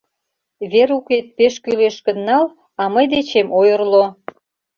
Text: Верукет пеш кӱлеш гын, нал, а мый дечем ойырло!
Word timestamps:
Верукет 0.71 1.25
пеш 1.37 1.53
кӱлеш 1.63 1.95
гын, 2.05 2.17
нал, 2.27 2.45
а 2.81 2.83
мый 2.93 3.05
дечем 3.13 3.47
ойырло! 3.59 4.05